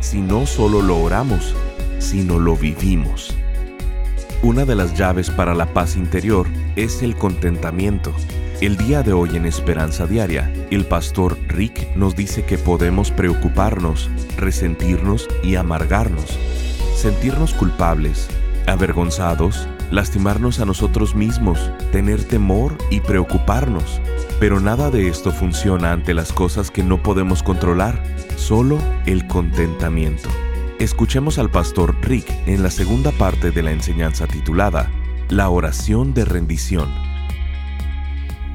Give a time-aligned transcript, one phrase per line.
[0.00, 1.54] si no solo lo oramos,
[1.98, 3.34] sino lo vivimos.
[4.42, 8.12] Una de las llaves para la paz interior es el contentamiento.
[8.60, 14.10] El día de hoy en Esperanza Diaria, el pastor Rick nos dice que podemos preocuparnos,
[14.36, 16.38] resentirnos y amargarnos,
[16.96, 18.28] sentirnos culpables,
[18.66, 24.00] avergonzados, lastimarnos a nosotros mismos, tener temor y preocuparnos.
[24.40, 28.02] Pero nada de esto funciona ante las cosas que no podemos controlar,
[28.36, 30.28] solo el contentamiento.
[30.78, 34.90] Escuchemos al pastor Rick en la segunda parte de la enseñanza titulada
[35.28, 36.88] La oración de rendición.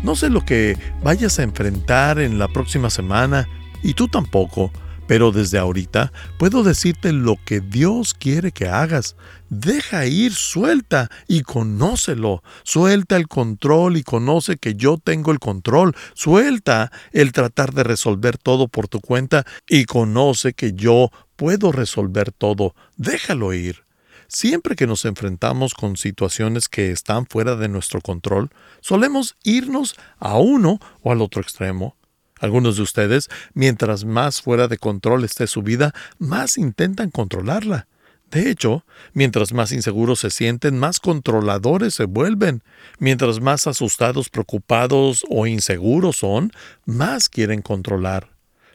[0.03, 3.47] No sé lo que vayas a enfrentar en la próxima semana,
[3.81, 4.71] y tú tampoco,
[5.07, 9.15] pero desde ahorita puedo decirte lo que Dios quiere que hagas.
[9.49, 12.43] Deja ir, suelta y conócelo.
[12.63, 15.95] Suelta el control y conoce que yo tengo el control.
[16.13, 22.31] Suelta el tratar de resolver todo por tu cuenta y conoce que yo puedo resolver
[22.31, 22.73] todo.
[22.97, 23.83] Déjalo ir.
[24.27, 28.49] Siempre que nos enfrentamos con situaciones que están fuera de nuestro control,
[28.81, 31.95] solemos irnos a uno o al otro extremo.
[32.43, 37.87] Algunos de ustedes, mientras más fuera de control esté su vida, más intentan controlarla.
[38.31, 42.61] De hecho, mientras más inseguros se sienten, más controladores se vuelven.
[42.99, 46.51] Mientras más asustados, preocupados o inseguros son,
[46.85, 48.31] más quieren controlar.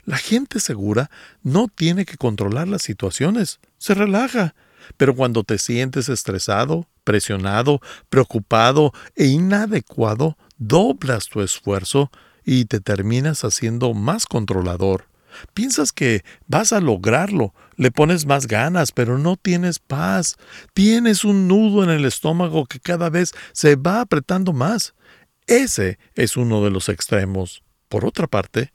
[0.07, 1.11] La gente segura
[1.43, 4.55] no tiene que controlar las situaciones, se relaja.
[4.97, 12.11] Pero cuando te sientes estresado, presionado, preocupado e inadecuado, doblas tu esfuerzo
[12.51, 15.05] y te terminas haciendo más controlador.
[15.53, 20.37] Piensas que vas a lograrlo, le pones más ganas, pero no tienes paz.
[20.73, 24.95] Tienes un nudo en el estómago que cada vez se va apretando más.
[25.47, 27.63] Ese es uno de los extremos.
[27.91, 28.73] Por otra parte,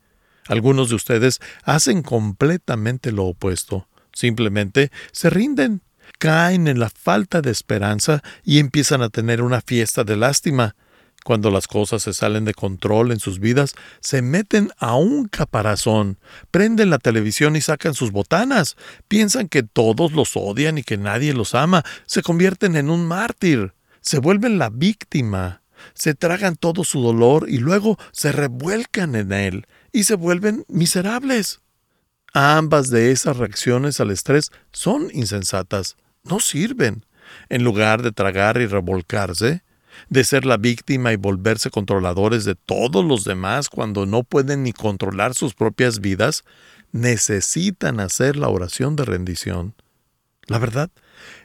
[0.48, 3.88] algunos de ustedes hacen completamente lo opuesto.
[4.14, 5.82] Simplemente se rinden,
[6.20, 10.76] caen en la falta de esperanza y empiezan a tener una fiesta de lástima.
[11.24, 16.20] Cuando las cosas se salen de control en sus vidas, se meten a un caparazón,
[16.52, 18.76] prenden la televisión y sacan sus botanas,
[19.08, 23.74] piensan que todos los odian y que nadie los ama, se convierten en un mártir,
[24.02, 25.62] se vuelven la víctima,
[25.94, 31.62] se tragan todo su dolor y luego se revuelcan en él y se vuelven miserables.
[32.34, 37.06] Ambas de esas reacciones al estrés son insensatas, no sirven.
[37.50, 39.63] En lugar de tragar y revolcarse,
[40.10, 44.74] de ser la víctima y volverse controladores de todos los demás cuando no pueden ni
[44.74, 46.44] controlar sus propias vidas,
[46.92, 49.74] necesitan hacer la oración de rendición.
[50.48, 50.90] La verdad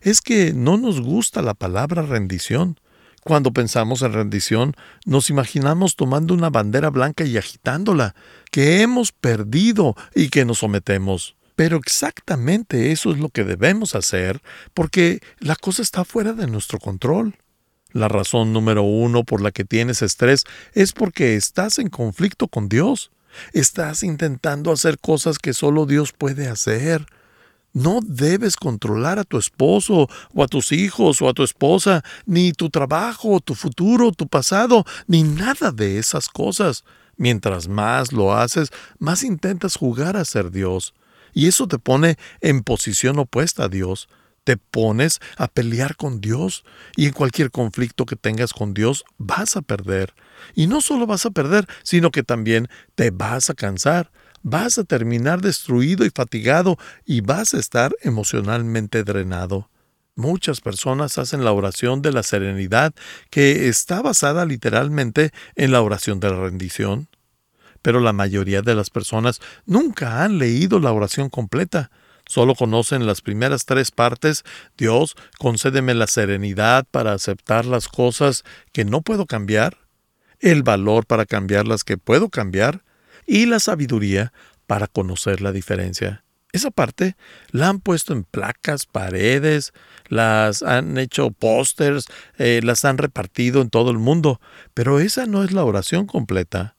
[0.01, 2.79] es que no nos gusta la palabra rendición.
[3.25, 8.15] Cuando pensamos en rendición, nos imaginamos tomando una bandera blanca y agitándola,
[8.51, 11.37] que hemos perdido y que nos sometemos.
[11.57, 14.41] Pero exactamente eso es lo que debemos hacer,
[14.75, 17.35] porque la cosa está fuera de nuestro control.
[17.93, 20.45] La razón número uno por la que tienes estrés
[20.75, 23.11] es porque estás en conflicto con Dios.
[23.53, 27.07] Estás intentando hacer cosas que solo Dios puede hacer.
[27.73, 32.53] No debes controlar a tu esposo o a tus hijos o a tu esposa, ni
[32.53, 36.85] tu trabajo, tu futuro, tu pasado, ni nada de esas cosas.
[37.17, 40.95] Mientras más lo haces, más intentas jugar a ser Dios.
[41.33, 44.09] Y eso te pone en posición opuesta a Dios
[44.49, 46.65] te pones a pelear con Dios
[46.97, 50.15] y en cualquier conflicto que tengas con Dios vas a perder.
[50.55, 54.11] Y no solo vas a perder, sino que también te vas a cansar,
[54.43, 59.69] vas a terminar destruido y fatigado y vas a estar emocionalmente drenado.
[60.15, 62.95] Muchas personas hacen la oración de la serenidad
[63.29, 67.09] que está basada literalmente en la oración de la rendición.
[67.83, 71.91] Pero la mayoría de las personas nunca han leído la oración completa
[72.29, 74.45] solo conocen las primeras tres partes,
[74.77, 79.79] Dios, concédeme la serenidad para aceptar las cosas que no puedo cambiar,
[80.39, 82.85] el valor para cambiar las que puedo cambiar
[83.27, 84.33] y la sabiduría
[84.67, 86.23] para conocer la diferencia.
[86.53, 87.17] Esa parte
[87.51, 89.73] la han puesto en placas, paredes,
[90.09, 94.41] las han hecho pósters, eh, las han repartido en todo el mundo,
[94.75, 96.75] pero esa no es la oración completa.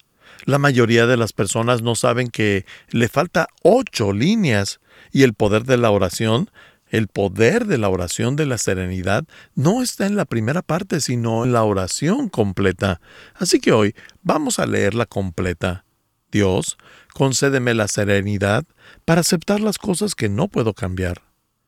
[0.46, 4.80] La mayoría de las personas no saben que le falta ocho líneas
[5.12, 6.50] y el poder de la oración,
[6.88, 9.26] el poder de la oración de la serenidad,
[9.56, 13.00] no está en la primera parte, sino en la oración completa.
[13.36, 15.86] Así que hoy vamos a leerla completa.
[16.32, 16.78] Dios,
[17.14, 18.66] concédeme la serenidad
[19.06, 21.24] para aceptar las cosas que no puedo cambiar,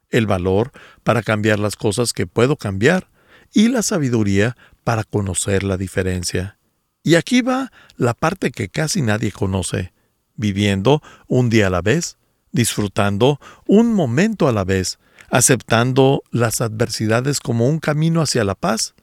[0.10, 0.72] el valor
[1.04, 3.10] para cambiar las cosas que puedo cambiar
[3.54, 6.58] y la sabiduría para conocer la diferencia.
[7.04, 9.94] Y aquí va la parte que casi nadie conoce,
[10.36, 12.18] viviendo un día a la vez,
[12.52, 15.00] disfrutando un momento a la vez,
[15.30, 18.94] aceptando las adversidades como un camino hacia la paz,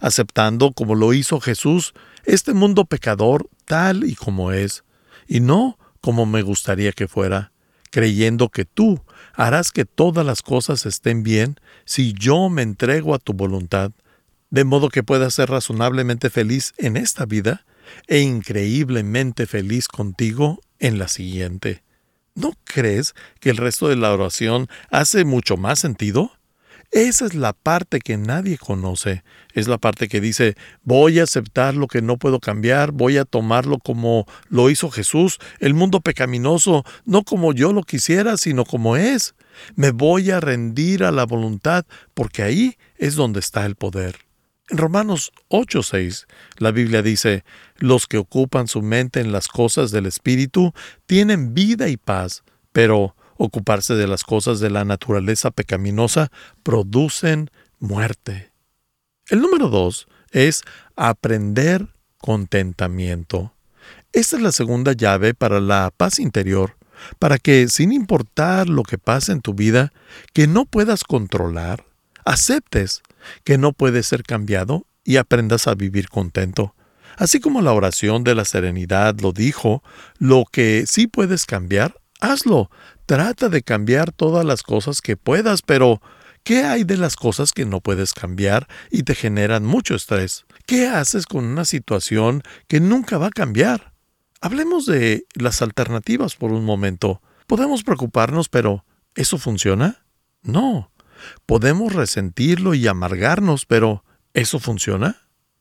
[0.00, 1.94] aceptando, como lo hizo Jesús,
[2.24, 4.84] este mundo pecador tal y como es,
[5.26, 7.52] y no como me gustaría que fuera,
[7.90, 9.02] creyendo que tú
[9.34, 13.92] harás que todas las cosas estén bien si yo me entrego a tu voluntad,
[14.50, 17.64] de modo que pueda ser razonablemente feliz en esta vida
[18.06, 21.82] e increíblemente feliz contigo en la siguiente.
[22.34, 26.32] ¿No crees que el resto de la oración hace mucho más sentido?
[26.92, 29.22] Esa es la parte que nadie conoce.
[29.52, 33.24] Es la parte que dice, voy a aceptar lo que no puedo cambiar, voy a
[33.24, 38.96] tomarlo como lo hizo Jesús, el mundo pecaminoso, no como yo lo quisiera, sino como
[38.96, 39.34] es.
[39.76, 41.84] Me voy a rendir a la voluntad,
[42.14, 44.29] porque ahí es donde está el poder.
[44.70, 46.26] En Romanos 8:6,
[46.58, 47.44] la Biblia dice,
[47.76, 50.72] los que ocupan su mente en las cosas del Espíritu
[51.06, 56.30] tienen vida y paz, pero ocuparse de las cosas de la naturaleza pecaminosa
[56.62, 57.50] producen
[57.80, 58.52] muerte.
[59.28, 60.62] El número dos es
[60.94, 61.88] aprender
[62.18, 63.52] contentamiento.
[64.12, 66.76] Esta es la segunda llave para la paz interior,
[67.18, 69.92] para que, sin importar lo que pase en tu vida,
[70.32, 71.86] que no puedas controlar,
[72.30, 73.02] aceptes
[73.44, 76.74] que no puede ser cambiado y aprendas a vivir contento.
[77.16, 79.82] Así como la oración de la serenidad lo dijo,
[80.18, 82.70] lo que sí puedes cambiar, hazlo.
[83.06, 86.00] Trata de cambiar todas las cosas que puedas, pero
[86.44, 90.46] ¿qué hay de las cosas que no puedes cambiar y te generan mucho estrés?
[90.66, 93.92] ¿Qué haces con una situación que nunca va a cambiar?
[94.40, 97.20] Hablemos de las alternativas por un momento.
[97.48, 98.84] Podemos preocuparnos, pero
[99.16, 100.04] ¿eso funciona?
[100.42, 100.90] No.
[101.46, 105.16] Podemos resentirlo y amargarnos, pero ¿eso funciona?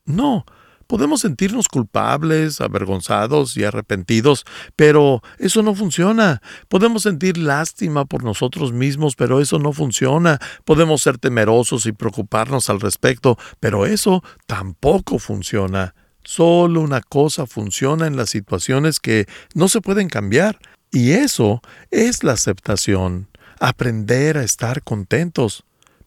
[0.06, 0.46] No.
[0.88, 4.44] Podemos sentirnos culpables, avergonzados y arrepentidos,
[4.76, 6.42] pero eso no funciona.
[6.68, 10.40] Podemos sentir lástima por nosotros mismos, pero eso no funciona.
[10.66, 15.94] Podemos ser temerosos y preocuparnos al respecto, pero eso tampoco funciona.
[16.24, 20.58] Solo una cosa funciona en las situaciones que no se pueden cambiar,
[20.92, 23.28] y eso es la aceptación
[23.60, 25.64] aprender a estar contentos.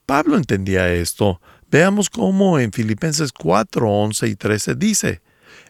[0.06, 1.40] Pablo entendía esto.
[1.70, 5.22] Veamos cómo en Filipenses 4, 11 y 13 dice,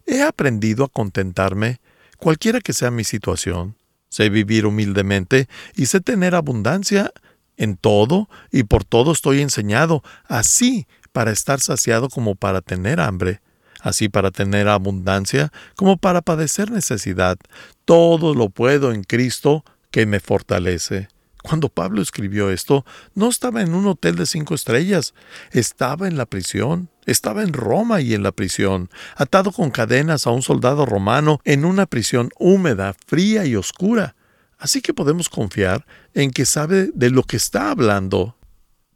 [0.06, 1.80] He aprendido a contentarme,
[2.18, 3.76] cualquiera que sea mi situación.
[4.08, 7.12] Sé vivir humildemente y sé tener abundancia
[7.56, 13.40] en todo y por todo estoy enseñado, así para estar saciado como para tener hambre,
[13.80, 17.38] así para tener abundancia como para padecer necesidad.
[17.84, 21.08] Todo lo puedo en Cristo que me fortalece.
[21.42, 22.84] Cuando Pablo escribió esto,
[23.14, 25.12] no estaba en un hotel de cinco estrellas,
[25.50, 30.30] estaba en la prisión, estaba en Roma y en la prisión, atado con cadenas a
[30.30, 34.14] un soldado romano en una prisión húmeda, fría y oscura.
[34.56, 35.84] Así que podemos confiar
[36.14, 38.36] en que sabe de lo que está hablando.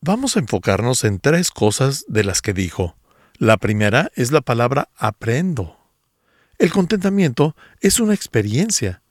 [0.01, 2.97] Vamos a enfocarnos en tres cosas de las que dijo.
[3.39, 5.77] La primera es la palabra aprendo.
[6.59, 9.03] El contentamiento es una experiencia.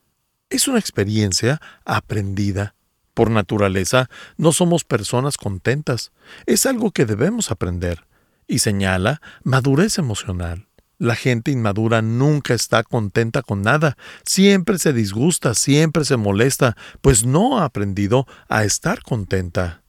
[0.48, 2.75] Es una experiencia aprendida
[3.16, 6.12] por naturaleza, no somos personas contentas.
[6.44, 8.04] Es algo que debemos aprender.
[8.46, 10.68] Y señala madurez emocional.
[10.98, 17.24] La gente inmadura nunca está contenta con nada, siempre se disgusta, siempre se molesta, pues
[17.24, 19.82] no ha aprendido a estar contenta.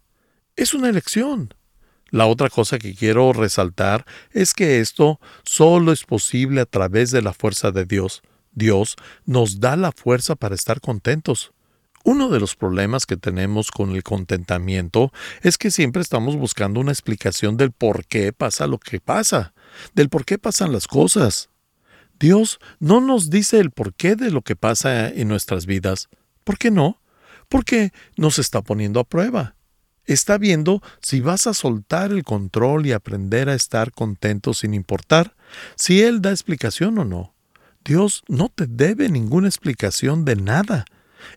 [0.55, 1.53] Es una elección.
[2.09, 7.21] La otra cosa que quiero resaltar es que esto solo es posible a través de
[7.21, 8.21] la fuerza de Dios.
[8.53, 11.51] Dios nos da la fuerza para estar contentos.
[12.03, 15.11] Uno de los problemas que tenemos con el contentamiento
[15.41, 19.53] es que siempre estamos buscando una explicación del por qué pasa lo que pasa,
[19.93, 21.49] del por qué pasan las cosas.
[22.19, 26.07] Dios no nos dice el porqué de lo que pasa en nuestras vidas.
[26.43, 27.01] ¿Por qué no?
[27.49, 29.55] Porque nos está poniendo a prueba.
[30.05, 35.35] Está viendo si vas a soltar el control y aprender a estar contento sin importar
[35.75, 37.35] si Él da explicación o no.
[37.83, 40.85] Dios no te debe ninguna explicación de nada.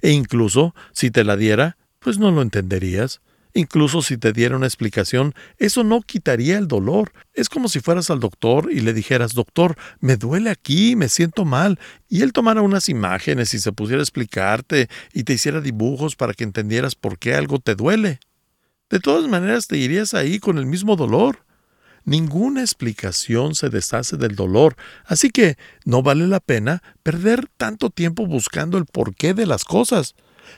[0.02, 3.20] E incluso, si te la diera, pues no lo entenderías.
[3.52, 7.12] Incluso si te diera una explicación, eso no quitaría el dolor.
[7.34, 11.44] Es como si fueras al doctor y le dijeras, doctor, me duele aquí, me siento
[11.44, 11.78] mal,
[12.08, 16.34] y él tomara unas imágenes y se pusiera a explicarte y te hiciera dibujos para
[16.34, 18.20] que entendieras por qué algo te duele.
[18.88, 21.44] De todas maneras te irías ahí con el mismo dolor.
[22.04, 28.26] Ninguna explicación se deshace del dolor, así que no vale la pena perder tanto tiempo
[28.26, 30.14] buscando el porqué de las cosas.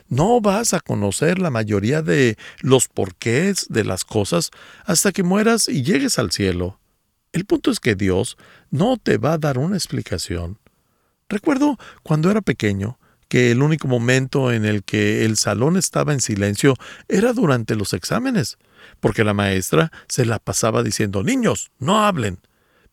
[0.08, 4.50] No vas a conocer la mayoría de los porqués de las cosas
[4.84, 6.78] hasta que mueras y llegues al cielo.
[7.32, 8.36] El punto es que Dios
[8.70, 10.58] no te va a dar una explicación.
[11.28, 12.98] Recuerdo cuando era pequeño
[13.32, 16.74] que el único momento en el que el salón estaba en silencio
[17.08, 18.58] era durante los exámenes,
[19.00, 22.40] porque la maestra se la pasaba diciendo Niños, no hablen.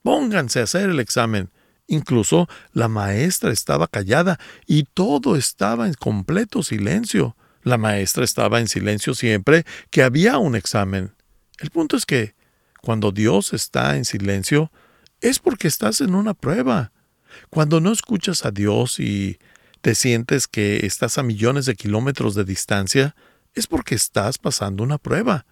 [0.02, 1.50] Pónganse a hacer el examen.
[1.88, 7.36] Incluso la maestra estaba callada y todo estaba en completo silencio.
[7.62, 11.12] La maestra estaba en silencio siempre que había un examen.
[11.58, 12.34] El punto es que,
[12.82, 14.72] cuando Dios está en silencio,
[15.20, 16.94] es porque estás en una prueba.
[17.50, 19.38] Cuando no escuchas a Dios y
[19.82, 23.16] te sientes que estás a millones de kilómetros de distancia,
[23.54, 25.46] es porque estás pasando una prueba.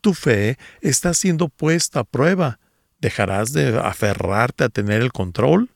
[0.00, 2.58] Tu fe está siendo puesta a prueba.
[3.00, 5.70] ¿Dejarás de aferrarte a tener el control?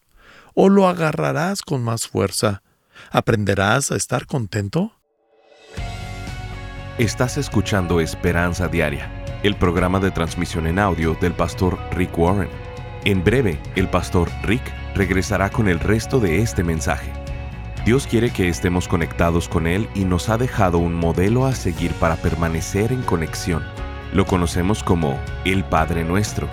[0.57, 2.63] o lo agarrarás con más fuerza?
[3.13, 4.93] ¿Aprenderás a estar contento?
[6.99, 9.11] Estás escuchando Esperanza Diaria,
[9.43, 12.49] el programa de transmisión en audio del pastor Rick Warren.
[13.05, 14.63] En breve, el pastor Rick
[14.95, 17.13] regresará con el resto de este mensaje.
[17.87, 21.93] Dios quiere que estemos conectados con Él y nos ha dejado un modelo a seguir
[21.93, 23.63] para permanecer en conexión.
[24.13, 26.49] Lo conocemos como el Padre Nuestro.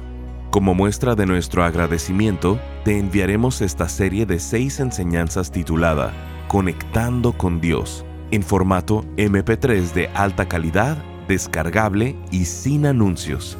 [0.50, 6.12] Como muestra de nuestro agradecimiento, te enviaremos esta serie de seis enseñanzas titulada
[6.48, 13.58] Conectando con Dios, en formato MP3 de alta calidad, descargable y sin anuncios.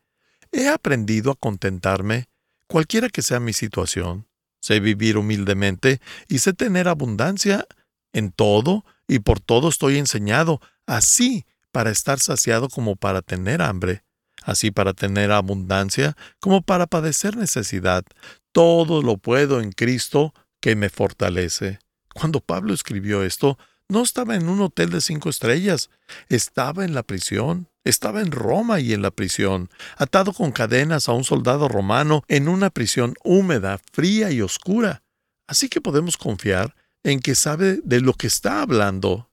[0.53, 2.29] He aprendido a contentarme,
[2.67, 4.27] cualquiera que sea mi situación.
[4.61, 7.67] Sé vivir humildemente y sé tener abundancia
[8.13, 10.61] en todo y por todo estoy enseñado.
[10.87, 14.05] Así para estar saciado como para tener hambre,
[14.45, 18.05] así para tener abundancia como para padecer necesidad.
[18.53, 21.79] Todo lo puedo en Cristo que me fortalece.
[22.15, 23.59] Cuando Pablo escribió esto,
[23.89, 25.91] no estaba en un hotel de cinco estrellas,
[26.29, 31.13] estaba en la prisión, estaba en Roma y en la prisión, atado con cadenas a
[31.13, 35.03] un soldado romano en una prisión húmeda, fría y oscura.
[35.47, 39.29] Así que podemos confiar en que sabe de lo que está hablando.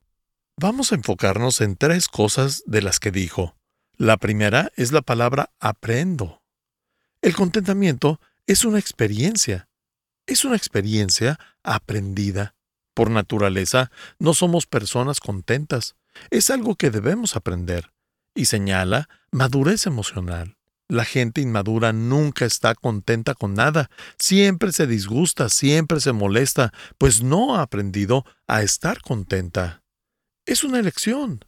[0.57, 3.55] Vamos a enfocarnos en tres cosas de las que dijo.
[4.01, 6.41] La primera es la palabra aprendo.
[7.21, 9.67] El contentamiento es una experiencia.
[10.25, 12.55] Es una experiencia aprendida.
[12.93, 15.97] Por naturaleza, no somos personas contentas.
[16.29, 17.91] Es algo que debemos aprender.
[18.33, 20.55] Y señala madurez emocional.
[20.87, 27.21] La gente inmadura nunca está contenta con nada, siempre se disgusta, siempre se molesta, pues
[27.21, 29.83] no ha aprendido a estar contenta.
[30.45, 31.43] Es una elección.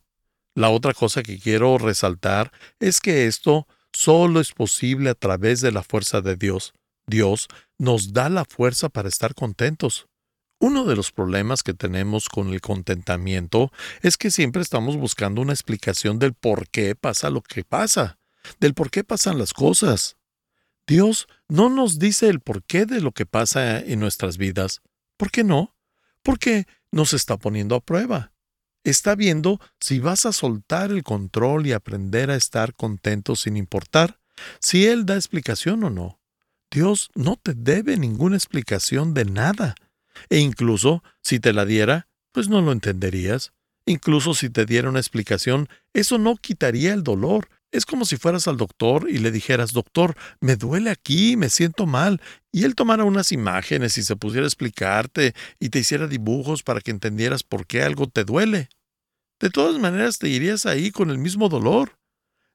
[0.53, 5.71] La otra cosa que quiero resaltar es que esto solo es posible a través de
[5.71, 6.73] la fuerza de Dios.
[7.07, 10.07] Dios nos da la fuerza para estar contentos.
[10.59, 15.53] Uno de los problemas que tenemos con el contentamiento es que siempre estamos buscando una
[15.53, 18.19] explicación del por qué pasa lo que pasa,
[18.59, 20.17] del por qué pasan las cosas.
[20.85, 24.81] Dios no nos dice el porqué de lo que pasa en nuestras vidas.
[25.17, 25.75] ¿Por qué no?
[26.21, 28.30] Porque nos está poniendo a prueba
[28.83, 34.19] está viendo si vas a soltar el control y aprender a estar contento sin importar
[34.59, 36.19] si Él da explicación o no.
[36.71, 39.75] Dios no te debe ninguna explicación de nada.
[40.29, 43.51] E incluso si te la diera, pues no lo entenderías.
[43.85, 47.49] Incluso si te diera una explicación, eso no quitaría el dolor.
[47.71, 51.85] Es como si fueras al doctor y le dijeras, doctor, me duele aquí, me siento
[51.85, 56.63] mal, y él tomara unas imágenes y se pusiera a explicarte y te hiciera dibujos
[56.63, 58.69] para que entendieras por qué algo te duele.
[59.39, 61.97] De todas maneras te irías ahí con el mismo dolor.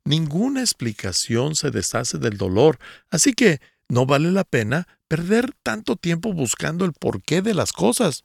[0.04, 2.78] Ninguna explicación se deshace del dolor,
[3.10, 8.24] así que no vale la pena perder tanto tiempo buscando el porqué de las cosas.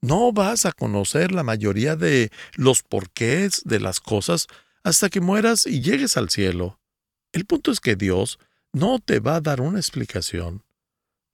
[0.00, 4.46] No vas a conocer la mayoría de los porqués de las cosas
[4.82, 6.80] hasta que mueras y llegues al cielo.
[7.32, 8.38] El punto es que Dios
[8.72, 10.64] no te va a dar una explicación.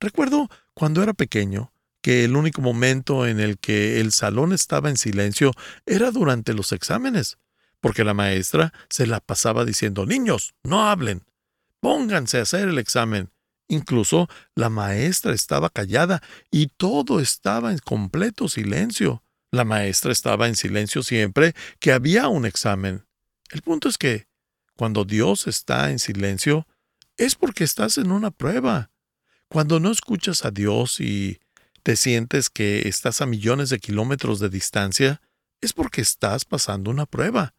[0.01, 4.97] Recuerdo cuando era pequeño que el único momento en el que el salón estaba en
[4.97, 5.53] silencio
[5.87, 7.39] era durante los exámenes,
[7.81, 11.25] porque la maestra se la pasaba diciendo Niños, no hablen.
[11.81, 13.31] Pónganse a hacer el examen.
[13.69, 19.23] Incluso la maestra estaba callada y todo estaba en completo silencio.
[19.51, 23.06] La maestra estaba en silencio siempre que había un examen.
[23.51, 24.29] El punto es que,
[24.77, 26.67] cuando Dios está en silencio,
[27.17, 28.91] es porque estás en una prueba.
[29.49, 31.39] Cuando no escuchas a Dios y
[31.83, 35.23] te sientes que estás a millones de kilómetros de distancia,
[35.61, 37.55] es porque estás pasando una prueba.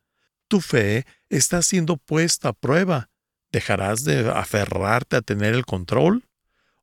[0.47, 3.09] Tu fe está siendo puesta a prueba.
[3.51, 6.27] ¿Dejarás de aferrarte a tener el control?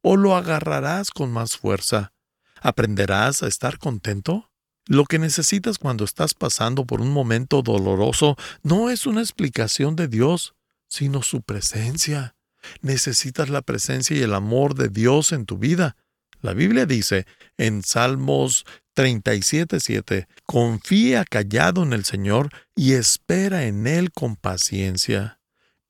[0.00, 2.12] ¿O lo agarrarás con más fuerza?
[2.60, 4.50] ¿Aprenderás a estar contento?
[4.86, 10.08] Lo que necesitas cuando estás pasando por un momento doloroso no es una explicación de
[10.08, 10.54] Dios,
[10.88, 12.36] sino su presencia.
[12.82, 15.96] Necesitas la presencia y el amor de Dios en tu vida.
[16.42, 24.12] La Biblia dice en Salmos 37.7, confía callado en el Señor y espera en Él
[24.12, 25.40] con paciencia.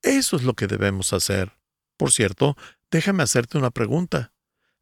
[0.03, 1.53] Eso es lo que debemos hacer.
[1.97, 2.57] Por cierto,
[2.93, 4.33] déjame hacerte una pregunta.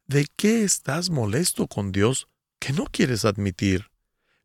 [0.05, 2.27] ¿De qué estás molesto con Dios
[2.59, 3.92] que no quieres admitir?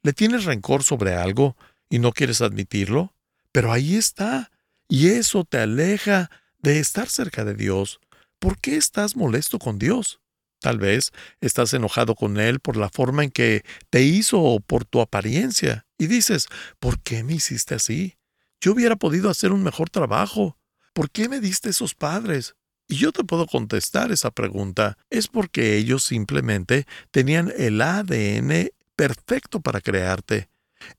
[0.08, 1.54] ¿Le tienes rencor sobre algo
[1.90, 3.14] y no quieres admitirlo?
[3.52, 4.50] Pero ahí está,
[4.88, 8.00] y eso te aleja de estar cerca de Dios.
[8.38, 10.22] ¿Por qué estás molesto con Dios?
[10.60, 14.86] Tal vez estás enojado con Él por la forma en que te hizo o por
[14.86, 18.16] tu apariencia, y dices, ¿por qué me hiciste así?
[18.62, 20.56] Yo hubiera podido hacer un mejor trabajo.
[20.94, 22.54] ¿Por qué me diste esos padres?
[22.88, 24.96] Y yo te puedo contestar esa pregunta.
[25.10, 30.50] Es porque ellos simplemente tenían el ADN perfecto para crearte.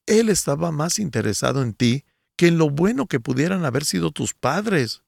[0.05, 2.05] Él estaba más interesado en ti
[2.37, 5.03] que en lo bueno que pudieran haber sido tus padres.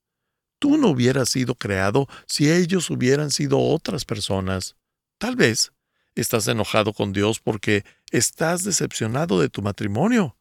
[0.59, 4.75] Tú no hubieras sido creado si ellos hubieran sido otras personas.
[5.17, 5.71] Tal vez
[6.15, 10.35] estás enojado con Dios porque estás decepcionado de tu matrimonio.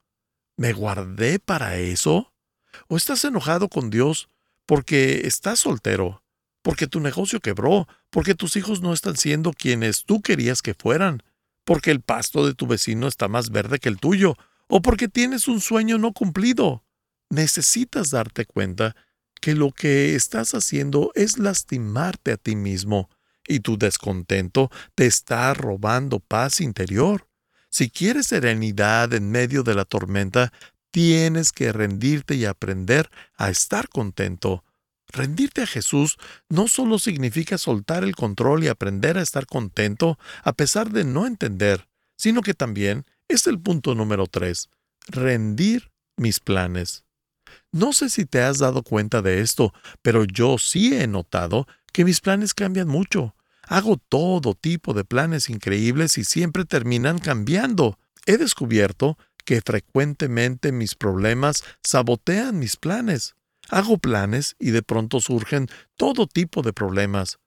[0.57, 2.35] ¿Me guardé para eso?
[2.89, 4.29] ¿O estás enojado con Dios
[4.67, 6.25] porque estás soltero,
[6.63, 11.23] porque tu negocio quebró, porque tus hijos no están siendo quienes tú querías que fueran,
[11.65, 14.37] porque el pasto de tu vecino está más verde que el tuyo,
[14.69, 16.85] o porque tienes un sueño no cumplido.
[17.29, 18.97] Necesitas darte cuenta
[19.41, 23.09] que lo que estás haciendo es lastimarte a ti mismo
[23.47, 27.27] y tu descontento te está robando paz interior.
[27.71, 30.53] Si quieres serenidad en medio de la tormenta,
[30.91, 34.65] Tienes que rendirte y aprender a estar contento.
[35.13, 36.19] Rendirte a Jesús
[36.49, 41.27] no solo significa soltar el control y aprender a estar contento a pesar de no
[41.27, 44.71] entender, sino que también es el punto número tres,
[45.09, 47.05] rendir mis planes.
[47.73, 52.05] No sé si te has dado cuenta de esto, pero yo sí he notado que
[52.05, 53.35] mis planes cambian mucho.
[53.63, 57.99] Hago todo tipo de planes increíbles y siempre terminan cambiando.
[58.27, 63.35] He descubierto que frecuentemente mis problemas sabotean mis planes.
[63.71, 67.39] Hago planes y de pronto surgen todo tipo de problemas.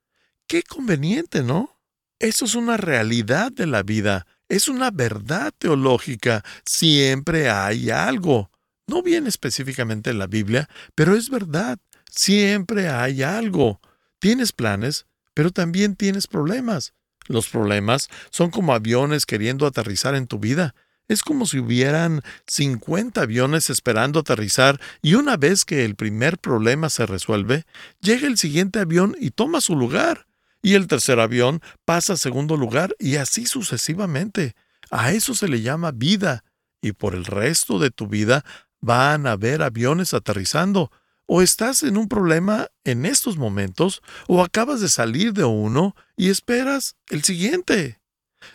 [0.48, 1.78] Qué conveniente, ¿no?
[2.20, 6.44] Eso es una realidad de la vida, es una verdad teológica.
[6.66, 8.50] Siempre hay algo.
[8.88, 11.80] No viene específicamente en la Biblia, pero es verdad.
[12.10, 13.82] Siempre hay algo.
[14.20, 16.94] Tienes planes, pero también tienes problemas.
[17.28, 20.76] Los problemas son como aviones queriendo aterrizar en tu vida.
[21.08, 26.90] Es como si hubieran 50 aviones esperando aterrizar y una vez que el primer problema
[26.90, 27.66] se resuelve,
[28.00, 30.28] llega el siguiente avión y toma su lugar.
[30.62, 34.56] Y el tercer avión pasa a segundo lugar y así sucesivamente.
[34.90, 36.46] A eso se le llama vida.
[36.82, 38.46] Y por el resto de tu vida
[38.80, 40.90] van a haber aviones aterrizando.
[41.26, 46.30] O estás en un problema en estos momentos, o acabas de salir de uno y
[46.30, 48.03] esperas el siguiente.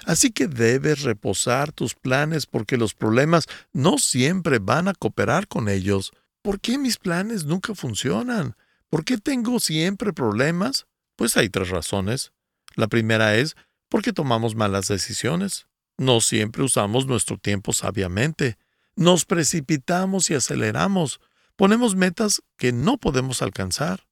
[0.04, 5.68] Así que debes reposar tus planes porque los problemas no siempre van a cooperar con
[5.68, 6.12] ellos.
[6.42, 8.56] ¿Por qué mis planes nunca funcionan?
[8.90, 10.86] ¿Por qué tengo siempre problemas?
[11.16, 12.32] Pues hay tres razones.
[12.74, 13.56] La primera es
[13.88, 15.66] porque tomamos malas decisiones.
[15.98, 18.56] No siempre usamos nuestro tiempo sabiamente.
[18.94, 21.20] Nos precipitamos y aceleramos.
[21.56, 24.06] Ponemos metas que no podemos alcanzar.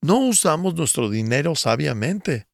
[0.00, 2.48] No usamos nuestro dinero sabiamente.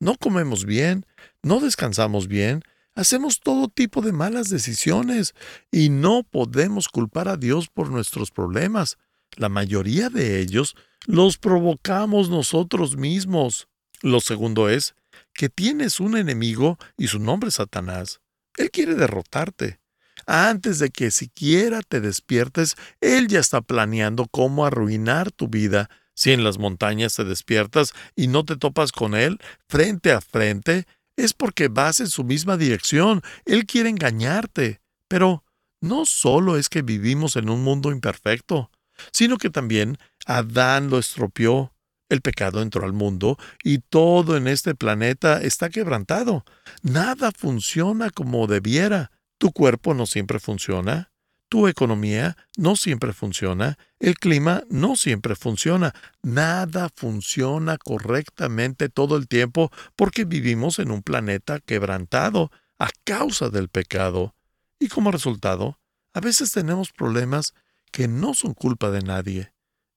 [0.00, 1.06] No comemos bien,
[1.42, 2.62] no descansamos bien,
[2.94, 5.34] hacemos todo tipo de malas decisiones
[5.72, 8.98] y no podemos culpar a Dios por nuestros problemas.
[9.36, 13.68] La mayoría de ellos los provocamos nosotros mismos.
[14.02, 14.94] Lo segundo es
[15.34, 18.20] que tienes un enemigo y su nombre es Satanás.
[18.56, 19.80] Él quiere derrotarte.
[20.26, 25.88] Antes de que siquiera te despiertes, Él ya está planeando cómo arruinar tu vida.
[26.18, 30.84] Si en las montañas te despiertas y no te topas con Él frente a frente,
[31.16, 33.22] es porque vas en su misma dirección.
[33.44, 34.80] Él quiere engañarte.
[35.06, 35.44] Pero
[35.80, 38.72] no solo es que vivimos en un mundo imperfecto,
[39.12, 41.72] sino que también Adán lo estropeó.
[42.08, 46.44] El pecado entró al mundo y todo en este planeta está quebrantado.
[46.82, 49.12] Nada funciona como debiera.
[49.38, 51.12] Tu cuerpo no siempre funciona,
[51.48, 59.28] tu economía no siempre funciona, el clima no siempre funciona, nada funciona correctamente todo el
[59.28, 64.34] tiempo porque vivimos en un planeta quebrantado a causa del pecado.
[64.78, 65.78] Y como resultado,
[66.12, 67.54] a veces tenemos problemas
[67.90, 69.52] que no son culpa de nadie.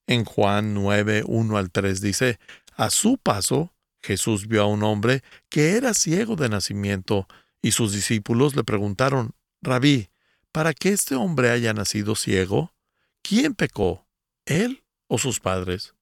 [0.06, 2.38] En Juan 9, 1 al 3 dice,
[2.76, 7.28] A su paso, Jesús vio a un hombre que era ciego de nacimiento,
[7.60, 10.08] y sus discípulos le preguntaron, Rabí,
[10.52, 12.72] ¿para que este hombre haya nacido ciego?
[13.22, 14.06] ¿Quién pecó?
[14.44, 15.94] ¿Él o sus padres?